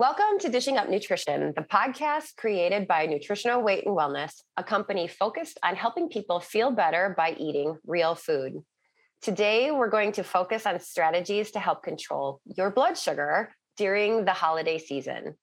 [0.00, 5.08] Welcome to Dishing Up Nutrition, the podcast created by Nutritional Weight and Wellness, a company
[5.08, 8.62] focused on helping people feel better by eating real food.
[9.22, 14.32] Today, we're going to focus on strategies to help control your blood sugar during the
[14.32, 15.34] holiday season.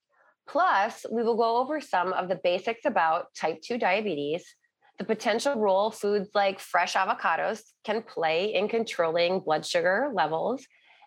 [0.47, 4.56] Plus, we will go over some of the basics about type 2 diabetes,
[4.99, 10.65] the potential role foods like fresh avocados can play in controlling blood sugar levels,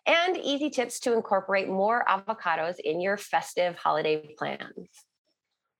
[0.09, 4.89] and easy tips to incorporate more avocados in your festive holiday plans.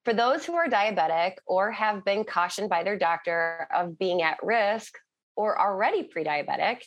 [0.06, 4.38] For those who are diabetic or have been cautioned by their doctor of being at
[4.44, 4.94] risk
[5.36, 6.82] or already pre diabetic,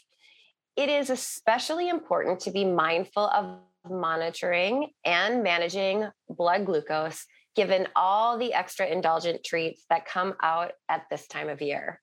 [0.77, 3.59] it is especially important to be mindful of
[3.91, 11.03] monitoring and managing blood glucose given all the extra indulgent treats that come out at
[11.11, 12.01] this time of year.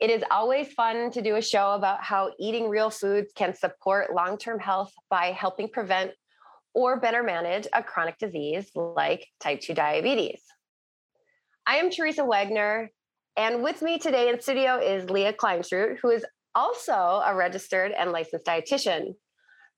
[0.00, 4.14] It is always fun to do a show about how eating real foods can support
[4.14, 6.10] long term health by helping prevent
[6.74, 10.42] or better manage a chronic disease like type 2 diabetes.
[11.66, 12.90] I am Teresa Wagner,
[13.36, 18.12] and with me today in studio is Leah Kleinschrodt, who is also a registered and
[18.12, 19.14] licensed dietitian.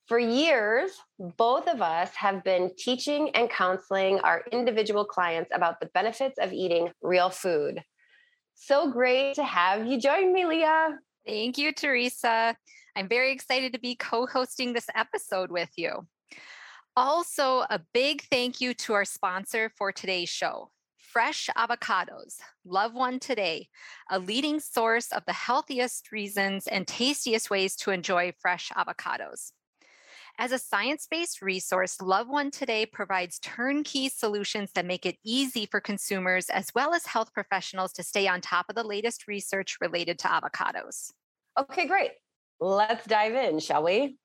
[0.06, 5.90] For years, both of us have been teaching and counseling our individual clients about the
[5.94, 7.82] benefits of eating real food.
[8.56, 10.98] So great to have you join me, Leah.
[11.26, 12.56] Thank you, Teresa.
[12.96, 16.06] I'm very excited to be co hosting this episode with you.
[16.96, 22.38] Also, a big thank you to our sponsor for today's show, Fresh Avocados.
[22.64, 23.68] Love one today,
[24.10, 29.52] a leading source of the healthiest reasons and tastiest ways to enjoy fresh avocados.
[30.38, 35.64] As a science based resource, Love One Today provides turnkey solutions that make it easy
[35.64, 39.78] for consumers as well as health professionals to stay on top of the latest research
[39.80, 41.10] related to avocados.
[41.58, 42.10] Okay, great.
[42.60, 44.18] Let's dive in, shall we?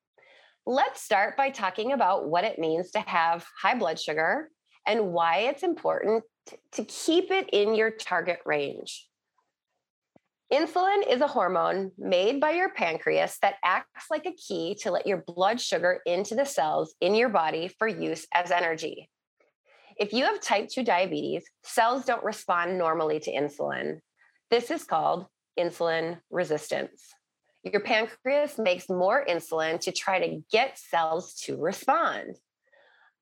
[0.66, 4.50] Let's start by talking about what it means to have high blood sugar
[4.86, 6.26] and why it's important
[6.74, 9.08] to keep it in your target range.
[10.52, 15.08] Insulin is a hormone made by your pancreas that acts like a key to let
[15.08, 19.10] your blood sugar into the cells in your body for use as energy.
[19.98, 24.00] If you have type 2 diabetes, cells don't respond normally to insulin.
[24.50, 25.26] This is called
[25.58, 27.02] insulin resistance.
[27.64, 32.36] Your pancreas makes more insulin to try to get cells to respond.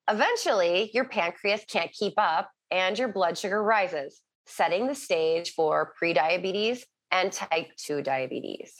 [0.09, 5.93] Eventually, your pancreas can't keep up and your blood sugar rises, setting the stage for
[6.01, 6.81] prediabetes
[7.11, 8.73] and type 2 diabetes.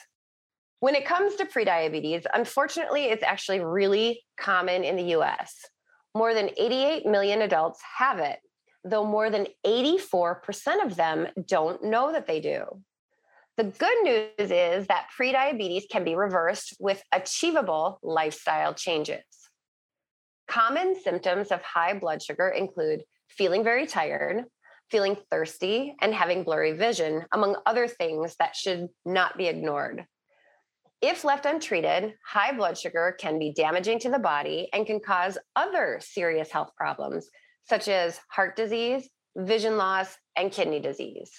[0.79, 5.65] When it comes to prediabetes, unfortunately, it's actually really common in the US.
[6.15, 8.39] More than 88 million adults have it,
[8.83, 12.81] though more than 84% of them don't know that they do.
[13.57, 19.23] The good news is that prediabetes can be reversed with achievable lifestyle changes.
[20.47, 24.45] Common symptoms of high blood sugar include feeling very tired,
[24.89, 30.05] feeling thirsty, and having blurry vision, among other things that should not be ignored.
[31.01, 35.37] If left untreated, high blood sugar can be damaging to the body and can cause
[35.55, 37.29] other serious health problems,
[37.63, 39.07] such as heart disease,
[39.37, 41.31] vision loss, and kidney disease.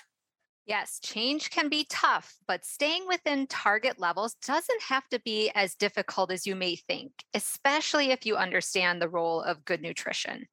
[0.64, 5.74] Yes, change can be tough, but staying within target levels doesn't have to be as
[5.74, 10.46] difficult as you may think, especially if you understand the role of good nutrition.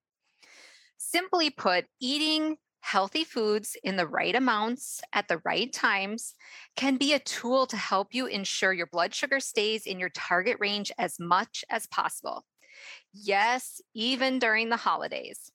[0.98, 6.34] Simply put, eating healthy foods in the right amounts at the right times
[6.76, 10.58] can be a tool to help you ensure your blood sugar stays in your target
[10.60, 12.46] range as much as possible.
[13.14, 15.52] Yes, even during the holidays.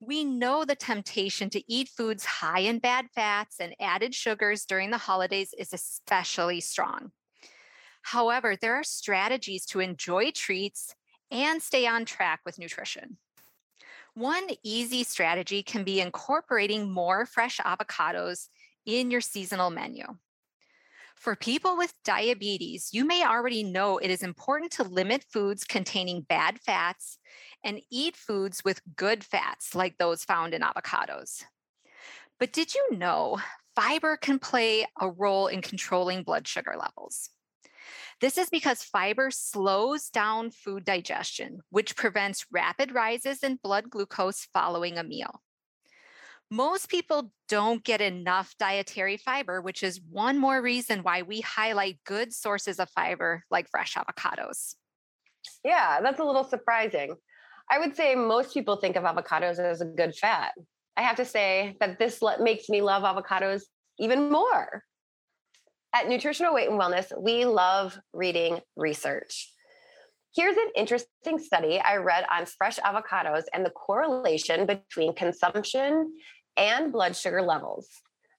[0.00, 4.90] We know the temptation to eat foods high in bad fats and added sugars during
[4.90, 7.10] the holidays is especially strong.
[8.02, 10.94] However, there are strategies to enjoy treats
[11.30, 13.18] and stay on track with nutrition.
[14.14, 18.48] One easy strategy can be incorporating more fresh avocados
[18.84, 20.04] in your seasonal menu.
[21.14, 26.22] For people with diabetes, you may already know it is important to limit foods containing
[26.22, 27.18] bad fats
[27.64, 31.44] and eat foods with good fats like those found in avocados.
[32.38, 33.38] But did you know
[33.74, 37.30] fiber can play a role in controlling blood sugar levels?
[38.20, 44.48] This is because fiber slows down food digestion, which prevents rapid rises in blood glucose
[44.52, 45.40] following a meal.
[46.50, 52.00] Most people don't get enough dietary fiber, which is one more reason why we highlight
[52.04, 54.74] good sources of fiber like fresh avocados.
[55.62, 57.14] Yeah, that's a little surprising.
[57.70, 60.52] I would say most people think of avocados as a good fat.
[60.96, 63.62] I have to say that this makes me love avocados
[63.98, 64.82] even more.
[65.94, 69.50] At Nutritional Weight and Wellness, we love reading research.
[70.34, 76.12] Here's an interesting study I read on fresh avocados and the correlation between consumption
[76.58, 77.88] and blood sugar levels.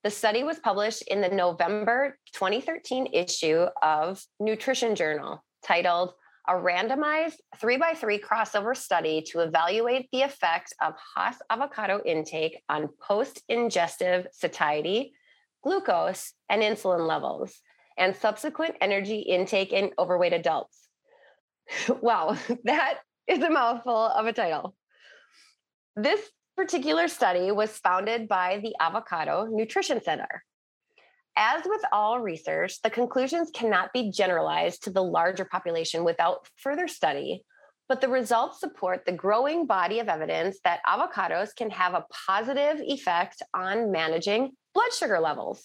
[0.03, 6.13] The study was published in the November 2013 issue of Nutrition Journal titled
[6.47, 12.61] A Randomized 3 by 3 Crossover Study to Evaluate the Effect of Hass Avocado Intake
[12.69, 15.13] on Post Ingestive Satiety,
[15.63, 17.59] Glucose, and Insulin Levels,
[17.97, 20.87] and Subsequent Energy Intake in Overweight Adults.
[22.01, 24.75] wow, that is a mouthful of a title.
[25.95, 26.21] This
[26.55, 30.43] particular study was founded by the Avocado Nutrition Center.
[31.37, 36.87] As with all research, the conclusions cannot be generalized to the larger population without further
[36.87, 37.43] study,
[37.87, 42.81] but the results support the growing body of evidence that avocados can have a positive
[42.81, 45.61] effect on managing blood sugar levels.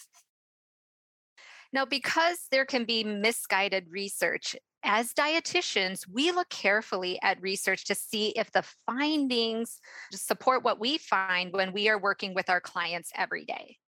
[1.73, 4.55] Now, because there can be misguided research,
[4.85, 9.81] as dietitians, we look carefully at research to see if the findings
[10.13, 13.79] support what we find when we are working with our clients every day.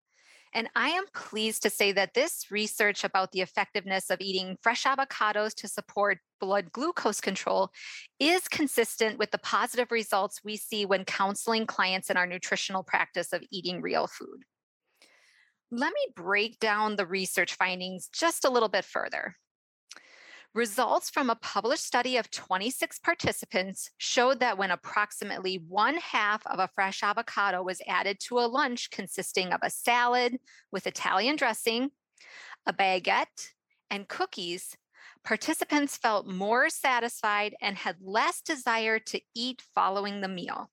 [0.55, 4.85] And I am pleased to say that this research about the effectiveness of eating fresh
[4.85, 7.71] avocados to support blood glucose control
[8.19, 13.35] is consistent with the positive results we see when counseling clients in our nutritional practice
[13.35, 14.45] of eating real food.
[15.71, 19.37] Let me break down the research findings just a little bit further.
[20.55, 26.61] Results from a published study of 26 participants showed that when approximately one half of
[26.61, 30.39] a fresh avocado was added to a lunch consisting of a salad
[30.73, 31.91] with Italian dressing,
[32.65, 33.51] a baguette,
[33.91, 34.77] and cookies,
[35.25, 40.71] participants felt more satisfied and had less desire to eat following the meal.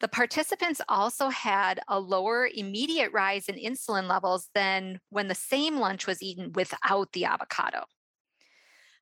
[0.00, 5.78] The participants also had a lower immediate rise in insulin levels than when the same
[5.78, 7.84] lunch was eaten without the avocado.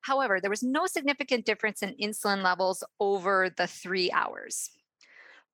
[0.01, 4.69] However, there was no significant difference in insulin levels over the three hours.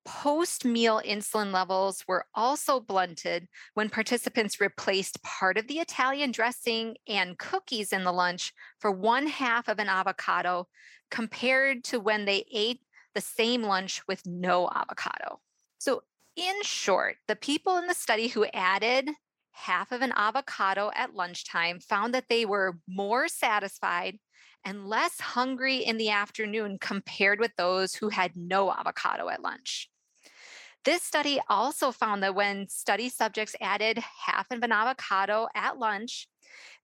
[0.03, 6.97] Post meal insulin levels were also blunted when participants replaced part of the Italian dressing
[7.07, 10.67] and cookies in the lunch for one half of an avocado
[11.11, 12.81] compared to when they ate
[13.13, 15.39] the same lunch with no avocado.
[15.77, 16.03] So,
[16.35, 19.09] in short, the people in the study who added
[19.51, 24.17] half of an avocado at lunchtime found that they were more satisfied
[24.63, 29.89] and less hungry in the afternoon compared with those who had no avocado at lunch.
[30.83, 36.27] This study also found that when study subjects added half of an avocado at lunch,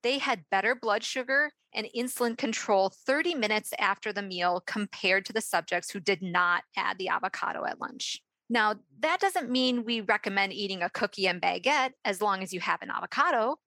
[0.04, 5.34] they had better blood sugar and insulin control 30 minutes after the meal compared to
[5.34, 8.22] the subjects who did not add the avocado at lunch.
[8.50, 12.62] Now, that doesn't mean we recommend eating a cookie and baguette as long as you
[12.62, 13.58] have an avocado.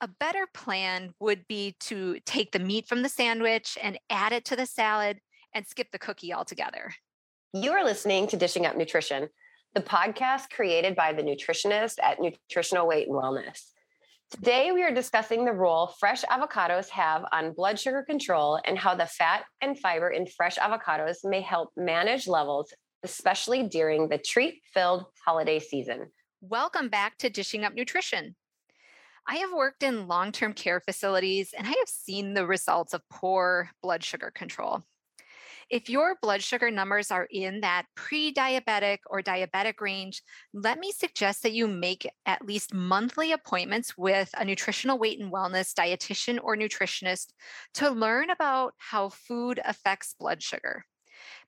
[0.00, 4.44] A better plan would be to take the meat from the sandwich and add it
[4.46, 5.20] to the salad
[5.54, 6.92] and skip the cookie altogether.
[7.54, 9.28] You are listening to Dishing Up Nutrition,
[9.74, 13.73] the podcast created by the nutritionist at Nutritional Weight and Wellness.
[14.34, 18.96] Today, we are discussing the role fresh avocados have on blood sugar control and how
[18.96, 24.60] the fat and fiber in fresh avocados may help manage levels, especially during the treat
[24.74, 26.10] filled holiday season.
[26.40, 28.34] Welcome back to Dishing Up Nutrition.
[29.24, 33.08] I have worked in long term care facilities and I have seen the results of
[33.08, 34.82] poor blood sugar control.
[35.74, 40.92] If your blood sugar numbers are in that pre diabetic or diabetic range, let me
[40.92, 46.38] suggest that you make at least monthly appointments with a nutritional weight and wellness dietitian
[46.40, 47.32] or nutritionist
[47.74, 50.84] to learn about how food affects blood sugar.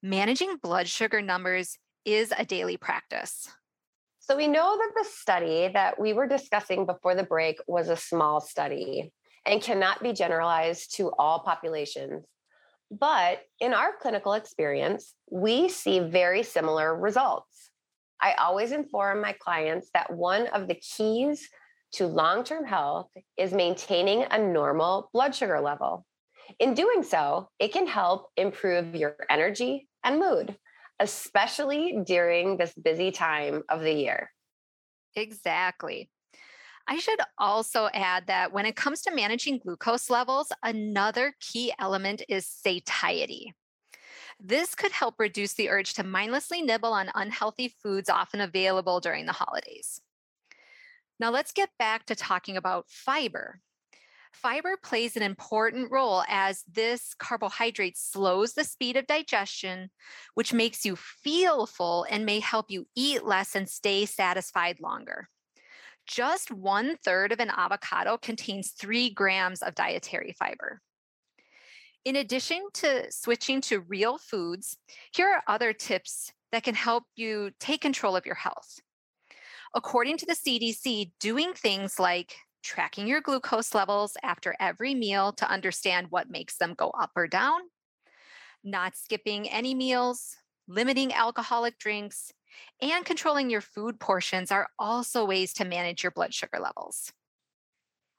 [0.03, 3.49] Managing blood sugar numbers is a daily practice.
[4.19, 7.97] So we know that the study that we were discussing before the break was a
[7.97, 9.13] small study
[9.45, 12.25] and cannot be generalized to all populations.
[12.91, 17.71] But in our clinical experience, we see very similar results.
[18.21, 21.49] I always inform my clients that one of the keys
[21.93, 26.07] to long term health is maintaining a normal blood sugar level.
[26.61, 30.57] In doing so, it can help improve your energy and mood
[31.01, 34.31] especially during this busy time of the year.
[35.15, 36.11] Exactly.
[36.89, 42.23] I should also add that when it comes to managing glucose levels, another key element
[42.29, 43.55] is satiety.
[44.39, 49.27] This could help reduce the urge to mindlessly nibble on unhealthy foods often available during
[49.27, 50.01] the holidays.
[51.19, 53.61] Now, let's get back to talking about fiber.
[54.33, 59.91] Fiber plays an important role as this carbohydrate slows the speed of digestion,
[60.35, 65.31] which makes you feel full and may help you eat less and stay satisfied longer.
[66.07, 70.81] Just one third of an avocado contains three grams of dietary fiber.
[72.05, 74.77] In addition to switching to real foods,
[75.13, 78.79] here are other tips that can help you take control of your health.
[79.75, 85.51] According to the CDC, doing things like tracking your glucose levels after every meal to
[85.51, 87.61] understand what makes them go up or down,
[88.63, 90.37] not skipping any meals,
[90.69, 92.33] limiting alcoholic drinks,
[92.81, 97.13] and controlling your food portions are also ways to manage your blood sugar levels.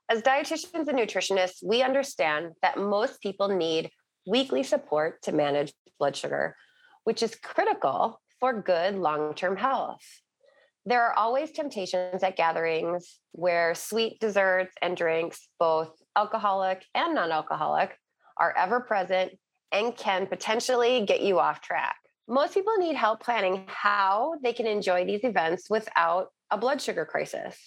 [0.09, 3.91] As dietitians and nutritionists, we understand that most people need
[4.25, 6.55] weekly support to manage blood sugar,
[7.03, 10.01] which is critical for good long term health.
[10.85, 17.31] There are always temptations at gatherings where sweet desserts and drinks, both alcoholic and non
[17.31, 17.97] alcoholic,
[18.37, 19.33] are ever present
[19.73, 21.97] and can potentially get you off track.
[22.29, 27.05] Most people need help planning how they can enjoy these events without a blood sugar
[27.05, 27.57] crisis.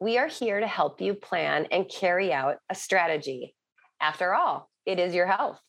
[0.00, 3.54] We are here to help you plan and carry out a strategy.
[4.00, 5.60] After all, it is your health.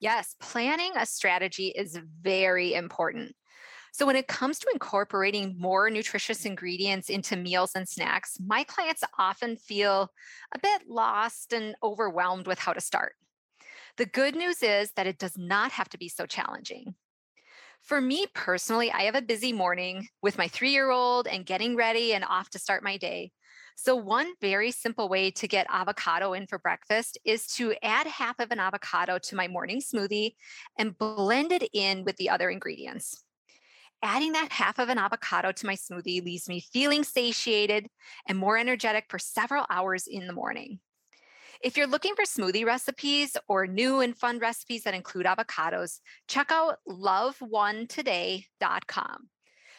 [0.00, 3.36] Yes, planning a strategy is very important.
[3.92, 9.04] So, when it comes to incorporating more nutritious ingredients into meals and snacks, my clients
[9.16, 10.08] often feel
[10.52, 13.12] a bit lost and overwhelmed with how to start.
[13.98, 16.94] The good news is that it does not have to be so challenging.
[17.82, 21.76] For me personally, I have a busy morning with my three year old and getting
[21.76, 23.32] ready and off to start my day.
[23.76, 28.38] So, one very simple way to get avocado in for breakfast is to add half
[28.38, 30.34] of an avocado to my morning smoothie
[30.78, 33.24] and blend it in with the other ingredients.
[34.02, 37.88] Adding that half of an avocado to my smoothie leaves me feeling satiated
[38.28, 40.80] and more energetic for several hours in the morning.
[41.62, 46.50] If you're looking for smoothie recipes or new and fun recipes that include avocados, check
[46.50, 49.28] out loveonetoday.com.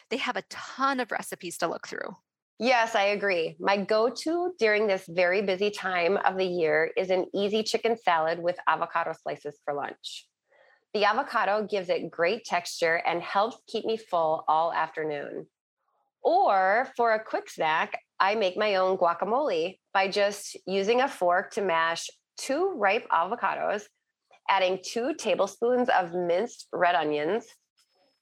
[0.08, 2.16] They have a ton of recipes to look through.
[2.58, 3.56] Yes, I agree.
[3.60, 7.98] My go to during this very busy time of the year is an easy chicken
[8.02, 10.26] salad with avocado slices for lunch.
[10.94, 15.48] The avocado gives it great texture and helps keep me full all afternoon.
[16.22, 21.50] Or for a quick snack, I make my own guacamole by just using a fork
[21.52, 23.82] to mash two ripe avocados,
[24.48, 27.44] adding two tablespoons of minced red onions,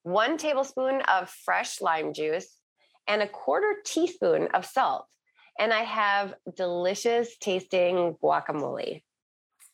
[0.02, 2.58] one tablespoon of fresh lime juice,
[3.06, 5.06] and a quarter teaspoon of salt.
[5.56, 9.04] And I have delicious tasting guacamole.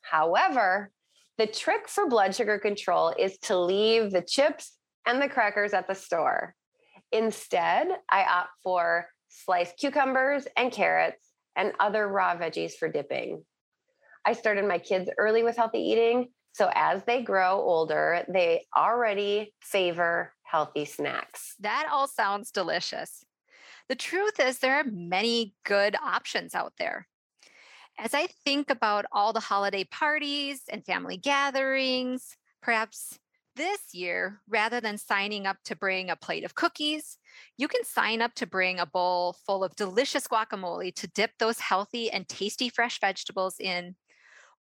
[0.02, 0.92] However,
[1.38, 5.88] the trick for blood sugar control is to leave the chips and the crackers at
[5.88, 6.54] the store.
[7.12, 13.44] Instead, I opt for sliced cucumbers and carrots and other raw veggies for dipping.
[14.24, 16.28] I started my kids early with healthy eating.
[16.52, 21.54] So as they grow older, they already favor healthy snacks.
[21.60, 23.24] That all sounds delicious.
[23.88, 27.06] The truth is, there are many good options out there
[27.98, 33.18] as I think about all the holiday parties and family gatherings, perhaps
[33.58, 37.18] this year, rather than signing up to bring a plate of cookies,
[37.58, 41.58] you can sign up to bring a bowl full of delicious guacamole to dip those
[41.58, 43.96] healthy and tasty fresh vegetables in,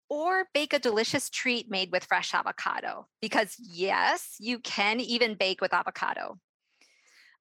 [0.10, 3.08] or bake a delicious treat made with fresh avocado.
[3.22, 6.40] Because, yes, you can even bake with avocado.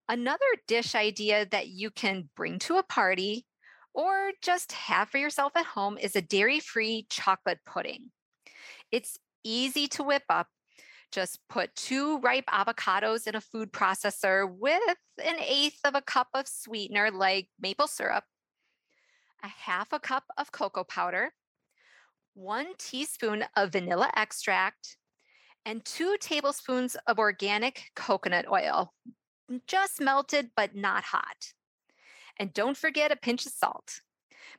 [0.09, 3.47] Another dish idea that you can bring to a party
[3.95, 8.11] or just have for yourself at home is a dairy free chocolate pudding.
[8.93, 10.49] It's easy to whip up.
[11.17, 14.83] Just put two ripe avocados in a food processor with
[15.25, 18.25] an eighth of a cup of sweetener like maple syrup,
[19.43, 21.33] a half a cup of cocoa powder,
[22.35, 24.99] one teaspoon of vanilla extract,
[25.65, 28.93] and two tablespoons of organic coconut oil,
[29.67, 31.55] just melted but not hot.
[32.39, 34.03] And don't forget a pinch of salt.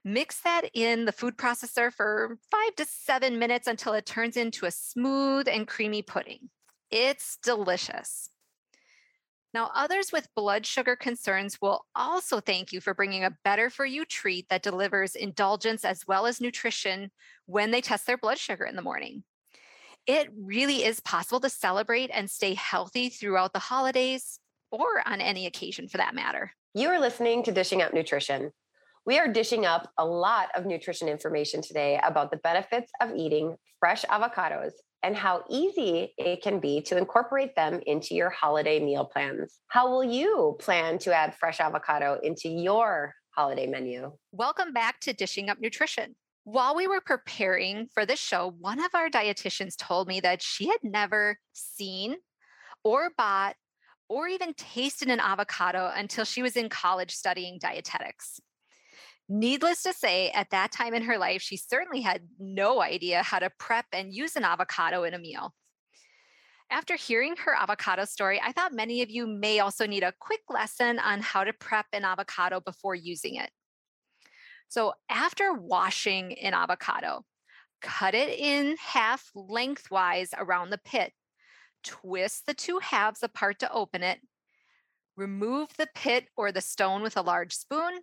[0.04, 4.66] Mix that in the food processor for five to seven minutes until it turns into
[4.66, 6.50] a smooth and creamy pudding.
[6.92, 8.30] It's delicious.
[9.54, 13.86] Now, others with blood sugar concerns will also thank you for bringing a better for
[13.86, 17.12] you treat that delivers indulgence as well as nutrition
[17.46, 19.24] when they test their blood sugar in the morning.
[20.06, 24.40] It really is possible to celebrate and stay healthy throughout the holidays
[24.72, 26.52] or on any occasion for that matter.
[26.74, 28.52] You are listening to Dishing Up Nutrition.
[29.08, 33.56] We are dishing up a lot of nutrition information today about the benefits of eating
[33.80, 34.72] fresh avocados
[35.02, 39.60] and how easy it can be to incorporate them into your holiday meal plans.
[39.70, 44.12] How will you plan to add fresh avocado into your holiday menu?
[44.34, 46.18] Welcome back to Dishing Up Nutrition.
[46.44, 50.68] While we were preparing for this show, one of our dietitians told me that she
[50.68, 52.18] had never seen
[52.84, 53.56] or bought
[54.10, 58.42] or even tasted an avocado until she was in college studying dietetics.
[59.30, 63.40] Needless to say, at that time in her life, she certainly had no idea how
[63.40, 65.54] to prep and use an avocado in a meal.
[66.70, 70.42] After hearing her avocado story, I thought many of you may also need a quick
[70.50, 73.50] lesson on how to prep an avocado before using it.
[74.70, 77.24] So, after washing an avocado,
[77.82, 81.14] cut it in half lengthwise around the pit,
[81.84, 84.20] twist the two halves apart to open it,
[85.16, 88.02] remove the pit or the stone with a large spoon,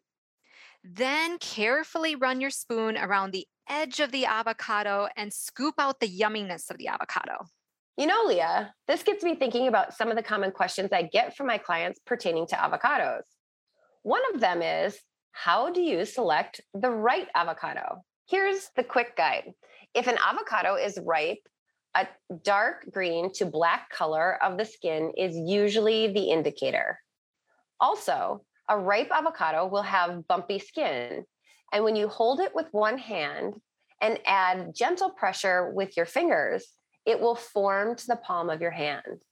[0.85, 6.09] then carefully run your spoon around the edge of the avocado and scoop out the
[6.09, 7.47] yumminess of the avocado.
[7.97, 11.37] You know, Leah, this gets me thinking about some of the common questions I get
[11.37, 13.23] from my clients pertaining to avocados.
[14.03, 14.99] One of them is
[15.33, 18.03] How do you select the right avocado?
[18.29, 19.53] Here's the quick guide.
[19.95, 21.39] If an avocado is ripe,
[21.95, 22.09] a
[22.43, 26.99] dark green to black color of the skin is usually the indicator.
[27.81, 31.25] Also, a ripe avocado will have bumpy skin.
[31.73, 33.55] And when you hold it with one hand
[34.01, 36.67] and add gentle pressure with your fingers,
[37.07, 39.23] it will form to the palm of your hand.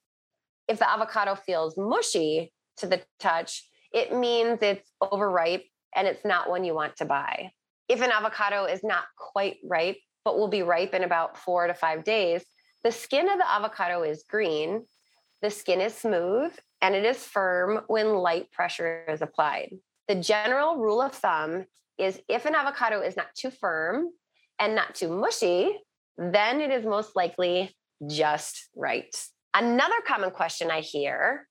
[0.69, 6.49] If the avocado feels mushy to the touch, it means it's overripe and it's not
[6.49, 7.53] one you want to buy.
[7.89, 11.75] If an avocado is not quite ripe, but will be ripe in about four to
[11.75, 12.45] five days,
[12.85, 14.85] the skin of the avocado is green,
[15.43, 19.71] the skin is smooth, and it is firm when light pressure is applied.
[20.09, 21.65] The general rule of thumb
[21.97, 24.09] is if an avocado is not too firm
[24.59, 25.79] and not too mushy,
[26.19, 27.75] then it is most likely
[28.09, 29.15] just right.
[29.55, 31.47] Another common question I hear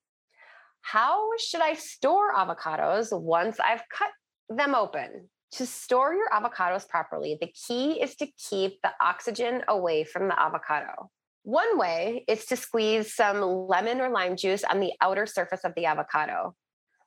[0.81, 4.09] how should I store avocados once I've cut
[4.49, 5.29] them open?
[5.53, 10.39] To store your avocados properly, the key is to keep the oxygen away from the
[10.39, 11.11] avocado.
[11.43, 15.73] One way is to squeeze some lemon or lime juice on the outer surface of
[15.75, 16.55] the avocado.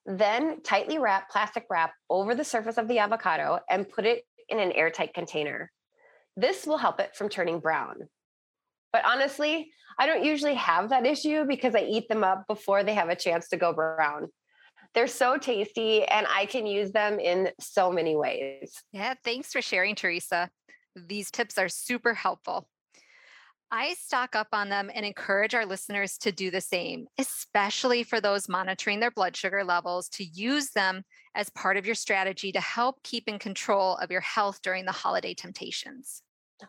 [0.07, 4.59] Then tightly wrap plastic wrap over the surface of the avocado and put it in
[4.59, 5.71] an airtight container.
[6.37, 8.09] This will help it from turning brown.
[8.93, 12.95] But honestly, I don't usually have that issue because I eat them up before they
[12.95, 14.29] have a chance to go brown.
[14.95, 18.73] They're so tasty and I can use them in so many ways.
[18.93, 20.51] Yeah, thanks for sharing, Teresa.
[20.95, 22.69] These tips are super helpful.
[23.77, 28.21] I stock up on them and encourage our listeners to do the same, especially for
[28.21, 31.03] those monitoring their blood sugar levels, to use them
[31.35, 34.93] as part of your strategy to help keep in control of your health during the
[34.93, 36.23] holiday temptations.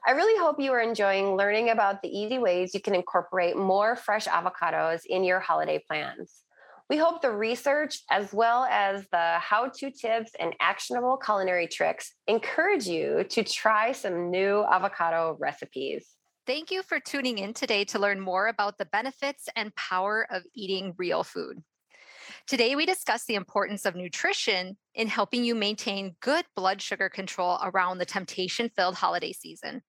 [0.08, 3.96] I really hope you are enjoying learning about the easy ways you can incorporate more
[3.96, 6.42] fresh avocados in your holiday plans.
[6.90, 12.16] We hope the research, as well as the how to tips and actionable culinary tricks,
[12.26, 16.15] encourage you to try some new avocado recipes.
[16.48, 20.44] Thank you for tuning in today to learn more about the benefits and power of
[20.54, 21.64] eating real food.
[22.46, 27.58] Today, we discuss the importance of nutrition in helping you maintain good blood sugar control
[27.64, 29.82] around the temptation filled holiday season.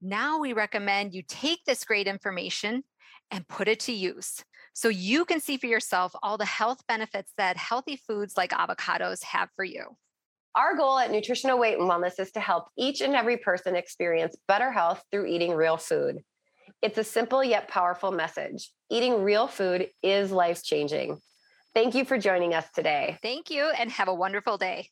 [0.00, 2.82] Now, we recommend you take this great information
[3.30, 4.44] and put it to use
[4.74, 9.22] so you can see for yourself all the health benefits that healthy foods like avocados
[9.22, 9.96] have for you.
[10.54, 14.36] Our goal at Nutritional Weight and Wellness is to help each and every person experience
[14.46, 16.18] better health through eating real food.
[16.82, 18.70] It's a simple yet powerful message.
[18.90, 21.20] Eating real food is life changing.
[21.74, 23.18] Thank you for joining us today.
[23.22, 24.90] Thank you and have a wonderful day.